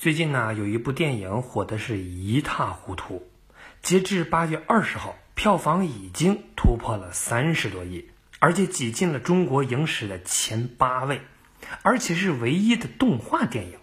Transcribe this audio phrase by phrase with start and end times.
[0.00, 3.28] 最近呢，有一部电影火的是一塌糊涂。
[3.82, 8.08] 截至八月二十号，票房已经突破了三十多亿，
[8.38, 11.20] 而且挤进了中国影史的前八位，
[11.82, 13.78] 而且是唯一的动画电影。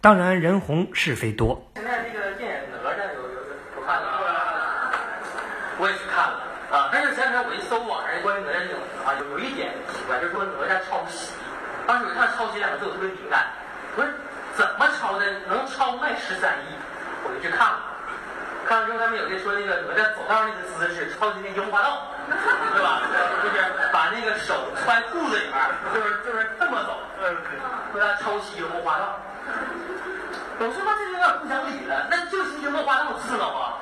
[0.00, 1.72] 当然，人红是非多。
[1.74, 3.28] 现在这个电影哪吒有有
[3.80, 4.92] 有看了？
[5.80, 6.38] 我也去看了
[6.70, 11.32] 啊，但是前两天我一搜网上关于哪吒这种啊，有有一点奇怪，就是说哪吒抄袭。
[11.84, 13.50] 当时我看“抄袭”两个字，我特别敏感。
[13.96, 14.08] 我说
[14.56, 15.26] 怎么抄的？
[15.46, 16.74] 能超卖十三亿？
[17.24, 17.80] 我就去看了。
[18.66, 22.08] 看完之后，他们有的说那个哪吒走道那个姿势抄袭那樱花道，
[22.74, 23.02] 对吧？
[23.42, 25.54] 就是把那个手揣裤子里面，
[25.94, 27.36] 就是就是这么走，嗯
[27.92, 29.20] 说他抄袭樱花道。
[30.58, 33.78] 我说那这有点不讲理了，那就是樱花道刺挠啊。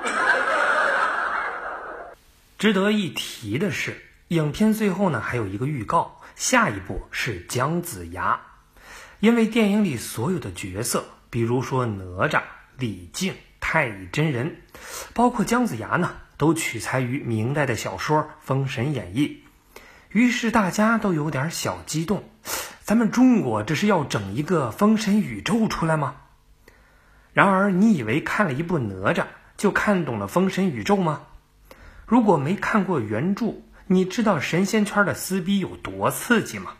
[2.58, 3.96] 值得一提的是，
[4.28, 8.38] 影片最后呢还有一个预告，下一步是姜子牙。
[9.24, 12.42] 因为电影里所有的角色，比如说哪吒、
[12.76, 14.58] 李靖、太乙真人，
[15.14, 19.42] 包括姜子牙呢，都取材于明代的小说《封神演义》。
[20.10, 22.28] 于是大家都有点小激动，
[22.82, 26.16] 咱们中国这是要整一个封神宇宙出来吗？
[27.32, 29.24] 然而，你以为看了一部哪吒
[29.56, 31.22] 就看懂了封神宇宙吗？
[32.04, 36.72] 如果没看过原著，你知道神仙圈的撕逼有多刺激吗？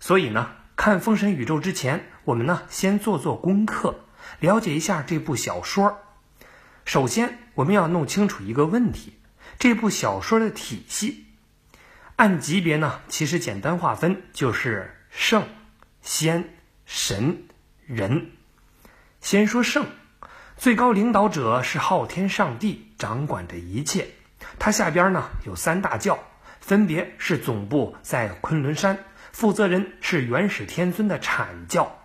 [0.00, 0.50] 所以呢？
[0.76, 4.00] 看《封神宇宙》之前，我们呢先做做功课，
[4.40, 5.98] 了解一下这部小说。
[6.84, 9.14] 首先，我们要弄清楚一个问题：
[9.58, 11.26] 这部小说的体系，
[12.16, 15.44] 按级别呢，其实简单划分就是圣、
[16.02, 17.44] 仙、神、
[17.86, 18.32] 人。
[19.20, 19.86] 先说圣，
[20.56, 24.08] 最高领导者是昊天上帝，掌管着一切。
[24.58, 26.18] 他下边呢有三大教，
[26.60, 28.98] 分别是总部在昆仑山。
[29.34, 31.98] 负责人是元始天尊的阐教，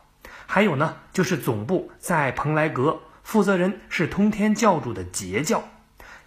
[0.48, 5.70] 还有呢，就是总部在蓬莱阁，负责人是通天教主的截教，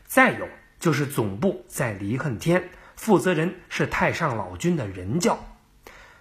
[0.07, 0.49] 再有
[0.79, 5.45] 就是总部在离恨天，负责人是太上老君的人教。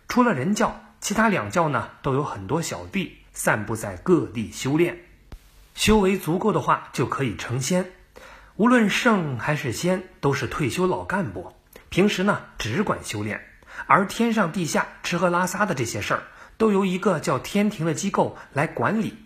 [0.07, 4.97] 除了人教，其他两教呢都有很多小弟散布在各地修炼，
[5.75, 7.91] 修为足够的话就可以成仙。
[8.55, 11.53] 无论圣还是仙，都是退休老干部，
[11.89, 13.50] 平时呢只管修炼。
[13.87, 16.23] 而天上地下吃喝拉撒的这些事儿，
[16.57, 19.17] 都由一个叫天庭的机构来管理。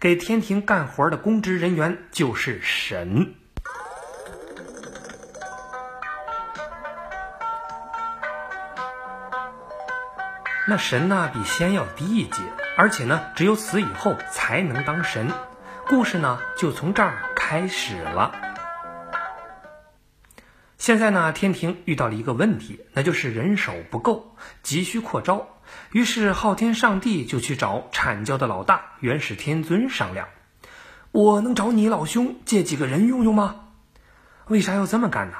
[0.00, 3.34] 给天庭干活的公职人员就是神。
[10.68, 12.42] 那神呢，比仙要低一阶，
[12.76, 15.30] 而且呢，只有死以后才能当神。
[15.86, 18.45] 故事呢，就从这儿开始了。
[20.86, 25.48] 现在呢，天庭遇到了一个问题，那就是人手不够，急需扩招。
[25.90, 30.28] 于是昊天上帝就去找阐教的老大元始天尊商量
[31.10, 33.62] ：“我能找你老兄借几个人用用吗？”
[34.46, 35.34] 为啥要这么干呢？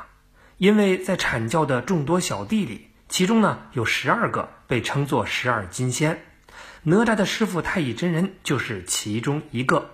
[0.57, 6.25] 因为在阐教的众多小弟里，其中呢有十二个被称作十二金仙，
[6.83, 9.93] 哪吒的师傅太乙真人就是其中一个。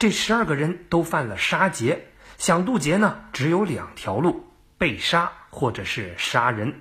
[0.00, 4.48] 这十二个人都犯了杀劫，想渡劫呢，只有两条路。
[4.82, 6.80] 被杀或者是杀人，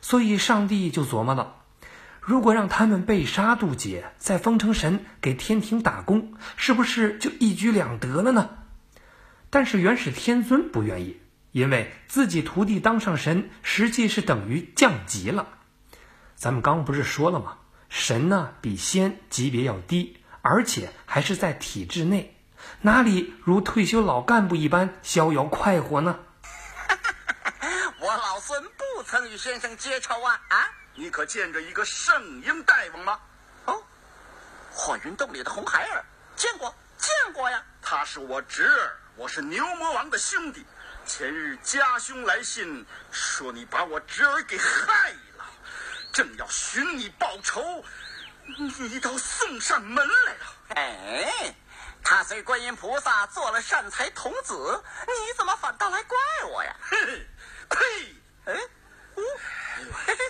[0.00, 1.56] 所以上帝就琢磨了：
[2.20, 8.50] 如果让他们被杀渡劫，再封成神给天庭打工，是不是就一举两得了呢？
[9.50, 11.16] 但是元始天尊不愿意，
[11.50, 15.48] 因为自己徒弟当上神，实际是等于降级了。
[16.36, 17.56] 咱们刚不是说了吗？
[17.88, 22.36] 神呢比仙级别要低，而且还是在体制内，
[22.82, 26.20] 哪里如退休老干部一般逍遥快活呢？
[28.46, 30.70] 孙不曾与先生结仇啊啊！
[30.94, 33.18] 你可见着一个圣婴大王吗？
[33.64, 33.82] 哦，
[34.70, 36.04] 火云洞里的红孩儿，
[36.36, 37.64] 见过见过呀。
[37.80, 40.66] 他是我侄儿，我是牛魔王的兄弟。
[41.06, 45.46] 前日家兄来信说你把我侄儿给害了，
[46.12, 47.82] 正要寻你报仇，
[48.58, 50.46] 你倒送上门来了。
[50.74, 51.54] 哎，
[52.02, 56.18] 他随观音菩萨做了善财童子，你怎么反倒来怪
[56.50, 56.76] 我呀？
[56.82, 57.26] 嘿，
[57.70, 58.13] 呸！
[58.44, 58.54] 哎，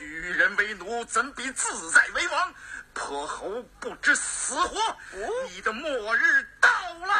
[0.00, 2.54] 与人为奴，怎比自在为王？
[2.92, 4.76] 泼猴不知死活，
[5.52, 6.68] 你的末日到
[7.06, 7.14] 了。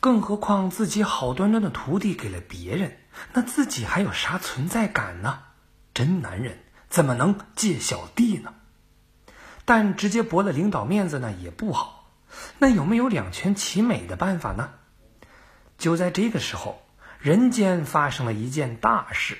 [0.00, 2.98] 更何况自己好端端的徒弟给了别人，
[3.34, 5.42] 那自己还有啥存在感呢？
[5.92, 8.54] 真男人怎么能借小弟呢？
[9.66, 12.10] 但直接驳了领导面子呢也不好。
[12.58, 14.72] 那有没有两全其美的办法呢？
[15.76, 16.81] 就在这个时候。
[17.22, 19.38] 人间发生了一件大事。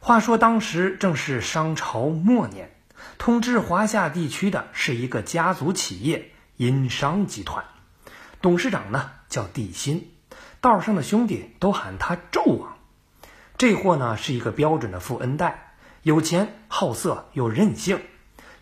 [0.00, 2.70] 话说当时正是商朝末年，
[3.18, 7.66] 统治华夏地区的是一个家族企业殷商集团，
[8.40, 10.10] 董事长呢叫帝辛，
[10.62, 12.78] 道上的兄弟都喊他纣王。
[13.58, 18.00] 这货呢是一个标准的富恩代，有钱好色又任性。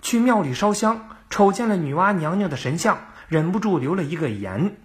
[0.03, 2.99] 去庙里烧香，瞅见了女娲娘娘的神像，
[3.29, 4.77] 忍不住留了一个言，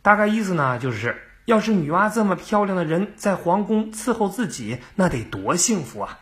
[0.00, 6.18] 大概意思呢就是，要是女娲这么漂亮的人在皇宫伺候自己，那得多幸福啊！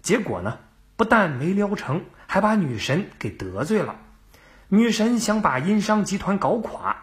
[0.00, 0.60] 结果呢，
[0.96, 3.96] 不但没撩成，还把女神给得罪了。
[4.68, 6.96] 女神想把殷商集团搞垮，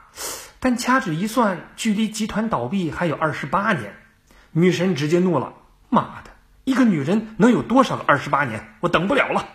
[0.59, 3.93] 但掐指一算，距离集团倒闭还有二十八年。
[4.49, 5.53] 女神直接怒了
[5.89, 6.31] ：“妈的，
[6.63, 8.75] 一个女人能有多少个二十八年？
[8.79, 9.47] 我等不了了！”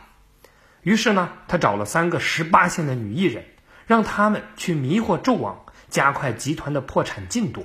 [0.83, 3.45] 于是呢，她找了三个十八线的女艺人，
[3.89, 7.65] 让他们去迷惑纣王，加快集团的破产进度。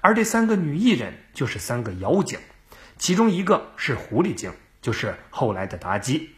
[0.00, 2.38] 而这三个女艺人就是三个妖精，
[2.96, 4.50] 其中一个是狐狸精，
[4.80, 6.30] 就是后来的妲己。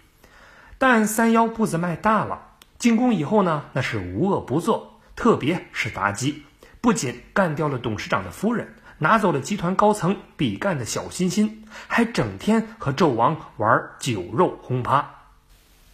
[0.79, 2.49] 但三妖步子迈大了。
[2.79, 6.45] 进宫以后呢，那是无恶不作，特别是妲己，
[6.81, 15.17] 不仅干掉了董事长的夫人，拿走了集团高层比干的小心心，还整天和纣王玩酒肉轰趴。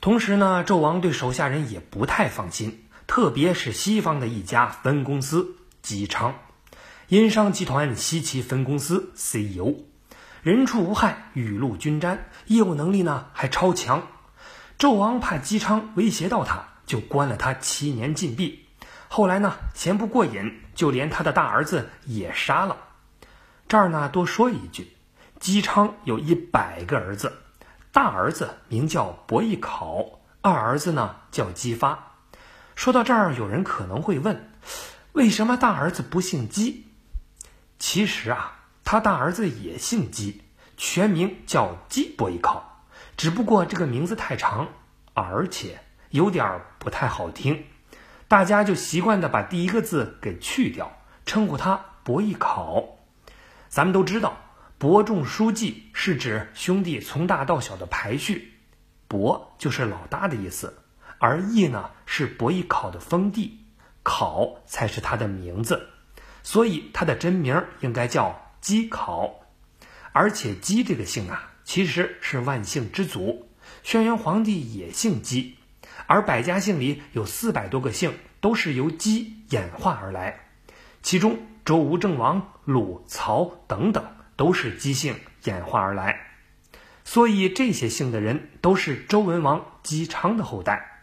[0.00, 6.34] 同时呢，纣王对手下人也不太放心，特别是西方的一家分公司姬昌，
[7.08, 9.74] 殷商集团西岐分公司 CEO，
[10.42, 14.06] 人畜无害，雨露均沾，业务能力呢还超强。
[14.78, 16.68] 纣王怕姬昌威胁到他。
[16.86, 18.64] 就关了他七年禁闭。
[19.08, 22.76] 后来呢，嫌不过瘾，就连他的大儿子也杀了。
[23.66, 24.92] 这儿呢，多说一句，
[25.40, 27.32] 姬昌有一百个儿子，
[27.90, 32.15] 大儿子名叫伯邑考，二儿子呢叫姬发。
[32.76, 34.52] 说到这儿，有人可能会问，
[35.12, 36.84] 为什么大儿子不姓姬？
[37.80, 40.42] 其实啊，他大儿子也姓姬，
[40.76, 42.84] 全名叫姬伯邑考，
[43.16, 44.68] 只不过这个名字太长，
[45.14, 45.80] 而且。
[46.10, 47.64] 有点不太好听，
[48.28, 50.96] 大家就习惯的把第一个字给去掉，
[51.26, 52.96] 称呼他伯邑考。
[53.68, 54.36] 咱们都知道，
[54.78, 58.54] 伯仲叔季是指兄弟从大到小的排序，
[59.08, 60.78] 伯就是老大的意思，
[61.18, 63.64] 而邑呢是伯邑考的封地，
[64.02, 65.88] 考才是他的名字，
[66.42, 69.40] 所以他的真名应该叫姬考。
[70.12, 73.48] 而且姬这个姓啊，其实是万姓之祖，
[73.82, 75.56] 轩辕皇帝也姓姬。
[76.06, 80.48] 而百家姓里有四百多个姓，都是由姬演化而来，
[81.02, 84.04] 其中周吴郑王、鲁曹等等
[84.36, 86.20] 都是姬姓演化而来，
[87.04, 90.95] 所以这些姓的人都是周文王姬昌的后代。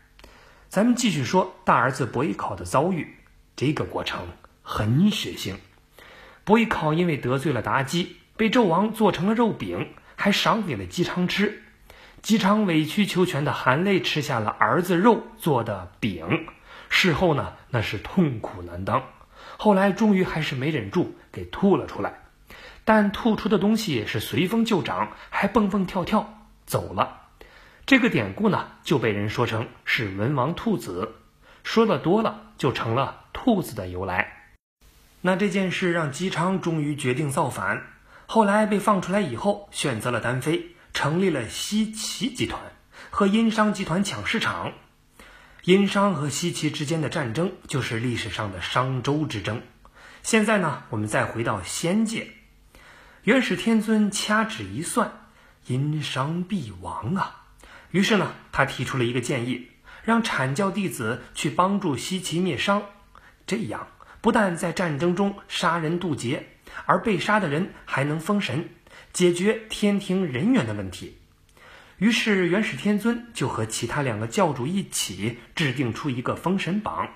[0.73, 3.15] 咱们继续说大儿子伯邑考的遭遇，
[3.55, 4.29] 这个过程
[4.63, 5.57] 很血腥。
[6.45, 11.61] 伯邑考因为得罪了妲己，被纣王做成了肉饼，还赏给了姬昌吃。
[12.23, 16.47] 姬昌委曲求全的含泪吃下了儿子肉做的饼，
[16.89, 19.03] 事后呢，那是痛苦难当。
[19.57, 22.23] 后来终于还是没忍住，给吐了出来。
[22.83, 27.22] 但吐出的东西是随风就长，还蹦蹦跳跳走了。
[27.85, 31.15] 这个典故呢，就被人说成是文王兔子，
[31.63, 34.55] 说的多了就成了兔子的由来。
[35.21, 37.83] 那这件事让姬昌终于决定造反，
[38.25, 40.69] 后来被放出来以后，选择了单飞。
[40.93, 42.61] 成立了西岐集团，
[43.09, 44.73] 和殷商集团抢市场。
[45.63, 49.63] 殷商和西岐之间的战争就是历史上的商周之争。
[50.21, 52.27] 现在呢，我们再回到仙界，
[53.23, 55.11] 元始天尊掐指一算，
[55.65, 57.42] 殷商必亡啊。
[57.93, 59.67] 于是呢，他提出了一个建议，
[60.03, 62.81] 让阐教弟子去帮助西岐灭商。
[63.45, 63.87] 这样
[64.19, 66.47] 不但在战争中杀人渡劫，
[66.87, 68.67] 而被杀的人还能封神。
[69.11, 71.19] 解决天庭人员的问题，
[71.99, 77.07] 于是元始天尊就和其他两个教主一起制定出一个封神榜，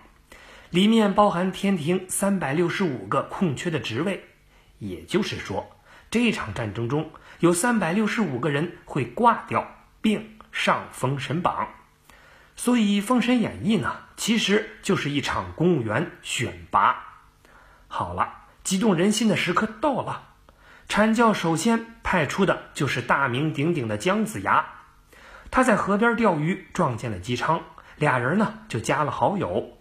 [0.69, 4.25] 里面包含天庭三百六十五个空缺的职位。
[4.77, 5.75] 也就是说，
[6.11, 11.69] 这场战争中有三百六十五个人会挂掉并上封神榜。
[12.55, 17.03] 所以，《封神演义》呢，其实就是一场公务员选拔。
[17.87, 18.33] 好了，
[18.63, 20.23] 激动人心的时刻到了。
[20.89, 24.65] 阐教首先派出的就是大名鼎鼎的姜子牙，
[25.51, 27.61] 他在河边钓鱼，撞见了姬昌，
[27.95, 29.77] 俩人呢就加了好友。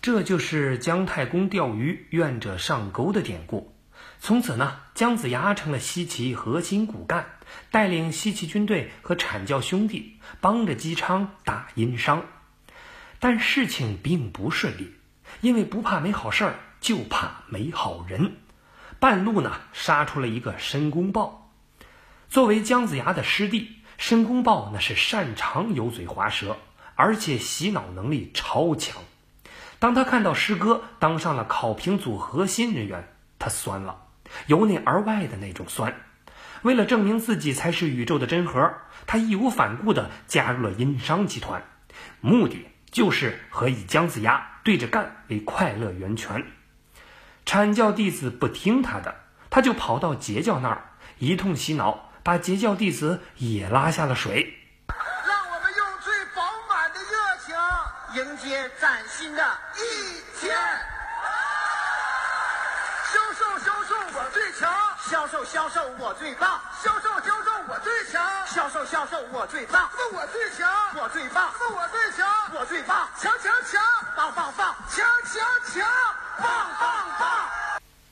[0.00, 3.74] 这就是姜太公钓鱼，愿者上钩的典故。
[4.20, 7.26] 从此呢，姜子牙成了西岐核心骨干，
[7.70, 12.24] 带领西岐军队和阐教兄弟帮着姬昌打殷商。
[13.18, 14.94] 但事情并不顺利，
[15.40, 18.36] 因为不怕没好事儿，就怕没好人。
[19.00, 21.52] 半路呢，杀出了一个申公豹。
[22.28, 26.56] 作为姜子牙的师弟，申公豹那是擅长油嘴滑舌，
[26.94, 29.02] 而且洗脑能力超强。
[29.78, 34.06] 当他看到师哥当上了考评组核心人员，他酸了，
[34.46, 35.94] 由内而外的那种酸。
[36.62, 38.74] 为了证明自己才是宇宙的真核，
[39.06, 41.62] 他义无反顾地加入了殷商集团，
[42.20, 46.44] 目的就是和以姜子牙对着干为快乐源泉。
[47.46, 49.14] 阐教弟子不听他的，
[49.50, 54.54] 他就跑到截教那儿一通洗脑，把截教弟子也拉下了水。
[55.26, 57.54] 让我们用最饱满的热情
[58.16, 59.42] 迎接崭新的
[59.76, 60.54] 一天。
[63.10, 64.70] 销售销售我最强，
[65.08, 73.80] 销售销售我最棒，销售销售我最强，销售销售我最棒，是我最强，我最棒，是我最强，我最棒，强强强，
[74.14, 75.88] 棒棒棒，强强强，
[76.36, 76.46] 棒
[76.78, 77.28] 棒棒。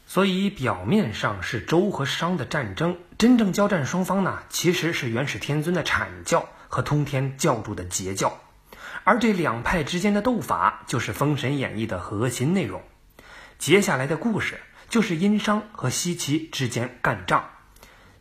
[0.06, 8.40] 所以表面上是周和商的战争，真正交战双方呢，其实是元始天尊的阐教和通天教主的截教，
[9.04, 12.82] 而这两派之间的斗法就是《封神演义》的核心内容。
[13.58, 17.44] 接下来的故事就是殷商和西岐之间干仗，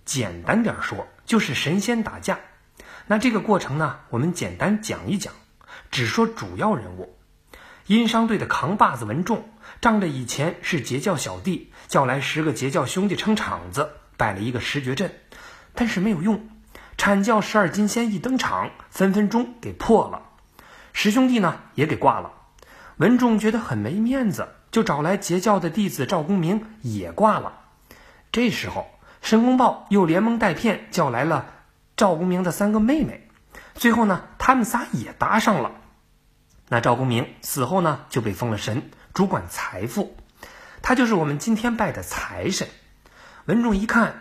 [0.04, 2.40] 简单点说就是神仙打架。
[3.08, 5.34] 那这个过程呢，我们简单讲一讲，
[5.92, 7.16] 只说主要人物。
[7.88, 9.48] 殷商队的扛把子文仲，
[9.80, 15.14] 仗着以前是截教小弟，叫来十个截教兄弟撑场子，摆了一个十绝阵，
[15.76, 16.50] 但是没有用。
[16.98, 20.24] 阐教十二金仙一登场，分分钟给破了，
[20.94, 22.32] 十兄弟呢也给挂了。
[22.98, 27.62] 文仲觉得很没面子，就找来截教的弟子赵公明也挂了。
[28.34, 28.88] 这时候，
[29.22, 31.46] 申公豹又连蒙带骗叫来了
[31.96, 33.30] 赵公明的三个妹妹，
[33.76, 35.72] 最后呢，他们仨也搭上了。
[36.68, 40.18] 那赵公明死后呢，就被封了神，主管财富，
[40.82, 42.68] 他就是我们今天拜的财神。
[43.46, 44.20] 文仲一看，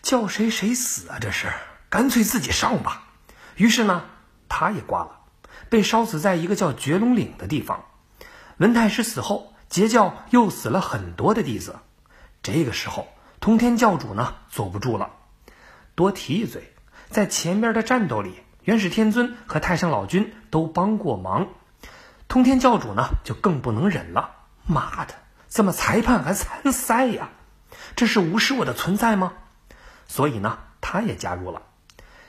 [0.00, 1.18] 叫谁谁死啊？
[1.20, 1.48] 这是
[1.90, 3.08] 干脆自己上吧。
[3.56, 4.04] 于是呢，
[4.48, 5.22] 他也挂了，
[5.68, 7.86] 被烧死在一个叫绝龙岭的地方。
[8.58, 11.76] 文太师死后，截教又死了很多的弟子。
[12.42, 13.08] 这个时候，
[13.40, 15.10] 通天教主呢坐不住了。
[15.94, 16.72] 多提一嘴，
[17.10, 21.48] 在前边的战斗里，元始天尊和太上老君都帮过忙。
[22.28, 24.30] 通天教主呢，就更不能忍了。
[24.66, 25.14] 妈的，
[25.48, 27.30] 怎么裁判还参赛呀？
[27.96, 29.32] 这是无视我的存在吗？
[30.06, 31.62] 所以呢，他也加入了。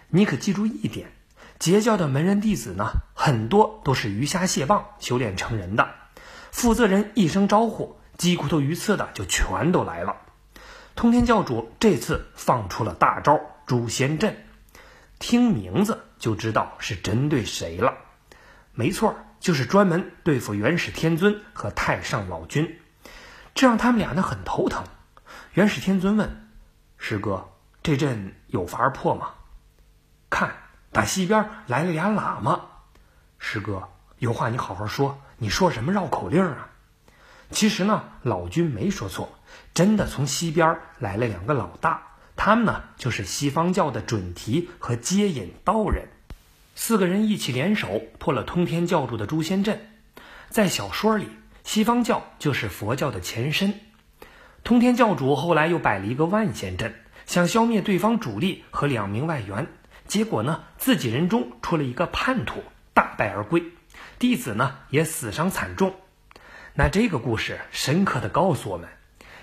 [0.09, 1.11] 你可记住一点，
[1.59, 5.87] 截教的门人弟子呢，很多都是鱼虾蟹蚌修炼成人的。
[6.51, 10.17] 负责人一声招呼，鸡骨头鱼刺的就全都来了。
[10.95, 14.45] 通天教主这次放出了大招诛仙阵，
[15.19, 17.97] 听名字就知道是针对谁了。
[18.73, 19.15] 没错。
[19.39, 22.77] 就是专门对付元始天尊和太上老君，
[23.55, 24.83] 这让他们俩呢很头疼。
[25.53, 26.49] 元始天尊问
[26.97, 27.47] 师哥
[27.81, 29.29] ：“这阵有法破吗？”
[30.29, 30.57] 看，
[30.91, 32.65] 打西边来了俩喇嘛。
[33.37, 33.87] 师哥，
[34.17, 36.69] 有话你好好说，你说什么绕口令啊？
[37.49, 39.39] 其实呢，老君没说错，
[39.73, 42.03] 真的从西边来了两个老大，
[42.35, 46.09] 他们呢就是西方教的准提和接引道人。
[46.75, 49.89] 四个人一起联手破了通天教主的诛仙阵。
[50.49, 51.27] 在小说里，
[51.63, 53.79] 西方教就是佛教的前身。
[54.65, 56.93] 通天教主后来又摆了一个万仙阵，
[57.25, 59.67] 想消灭对方主力和两名外援。
[60.05, 62.61] 结果呢，自己人中出了一个叛徒，
[62.93, 63.63] 大败而归，
[64.19, 65.95] 弟子呢也死伤惨重。
[66.73, 68.87] 那这个故事深刻的告诉我们：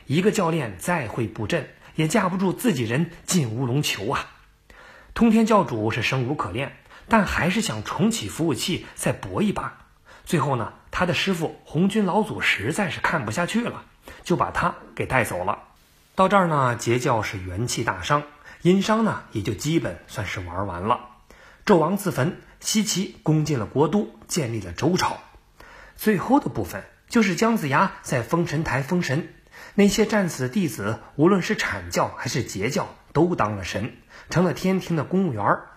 [0.06, 4.26] 一个教练再会布阵，也架不住自己人进乌龙球啊！
[5.14, 6.76] 通天教主是生无可恋。
[7.08, 9.86] 但还是想重启服务器再搏一把。
[10.24, 13.84] 最后呢，他的师傅红军老祖实在是看不下去了，
[14.24, 15.56] 就把他给带走了。
[16.16, 18.24] 到这儿呢，截教是元气大伤，
[18.62, 20.98] 殷商呢也就基本算是玩完了。
[21.64, 25.18] 纣王自焚，西岐攻进了国都，建立了周朝。
[25.96, 29.28] 最后的部分就是姜子牙在封神台封神，
[29.74, 33.96] 那些战死的弟子，无论是阐教还是截教，都当了神，
[34.28, 35.68] 成了天庭的公务员儿。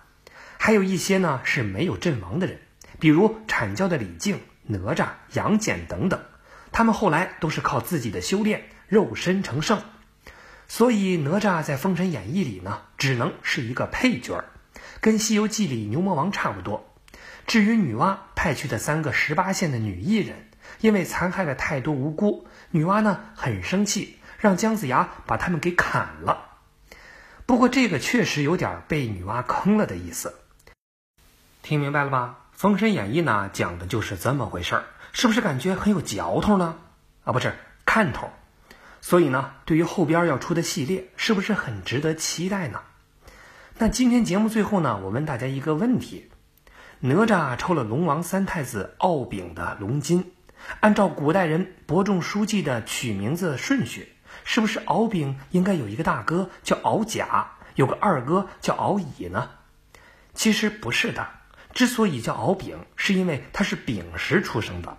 [0.58, 2.60] 还有一些呢是没有阵亡的人，
[3.00, 6.20] 比如阐教的李靖、哪吒、杨戬等等，
[6.72, 9.82] 他们后来都是靠自己的修炼肉身成圣，
[10.68, 14.46] 所以哪吒在《封神演义》里呢，只能是一个配角儿，
[15.02, 16.86] 跟《西游记》里牛魔王差不多。
[17.48, 20.50] 至于女娲派去的三个十八线的女艺人，
[20.82, 26.46] 因为残害了太多无辜，女娲呢很生气，让姜子牙把他们给砍了。
[27.46, 30.36] 不过这个确实有点被女娲坑了的意思。
[31.64, 32.38] 听明白了吧？
[32.60, 36.78] 《封神演义》呢，讲的就是这么回事儿，是不是感觉很有嚼头呢？
[37.24, 38.30] 啊，不是看头。
[39.02, 42.82] 所以呢，对于后边要出的系列，是不是很值得期待呢？
[43.82, 46.30] 那今天节目最后呢，我问大家一个问题：
[47.00, 50.34] 哪吒抽了龙王三太子敖丙的龙筋，
[50.82, 54.12] 按照古代人伯仲叔季的取名字顺序，
[54.44, 59.50] 是不是敖丙应该有一个大哥叫敖甲，有个二哥叫敖乙呢？
[60.34, 61.26] 其实不是的。
[61.74, 64.98] 之所以叫敖丙，是因为他是丙时出生的。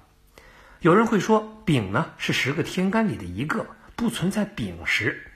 [0.80, 5.32] 有人会说，丙呢是十个天干里的一个，不存在丙时。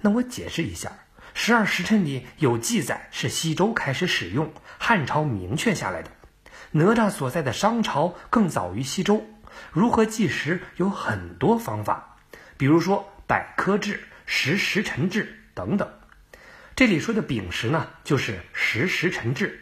[0.00, 0.92] 那我解释一下，
[1.36, 6.10] 十二时辰里有记载是西周开始使用，汉朝明确下来的。
[6.70, 9.22] 哪吒所在的商朝更早于西周。
[9.70, 12.16] 如何计时有很多方法，
[12.56, 15.88] 比如说百科制、十时辰制等等。
[16.74, 19.60] 这里说的丙时呢，就是十时辰制。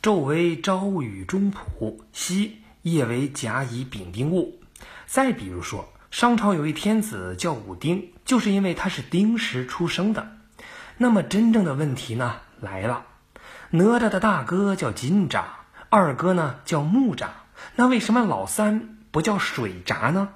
[0.00, 4.58] 昼为朝雨中卜，夕夜为甲乙丙丁戊。
[5.06, 10.38] 再比如说，商朝有一天子叫武丁，就是因为他是丁时出生的。
[11.02, 13.06] 那么真正的问题呢来了，
[13.70, 15.42] 哪吒的大哥叫金吒，
[15.88, 17.26] 二哥呢叫木吒，
[17.74, 20.28] 那为什么老三不叫水吒呢？